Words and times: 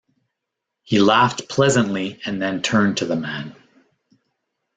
He 0.81 0.99
laughed 0.99 1.47
pleasantly 1.47 2.19
and 2.25 2.41
then 2.41 2.63
turned 2.63 2.97
to 2.97 3.05
the 3.05 3.15
man. 3.15 3.55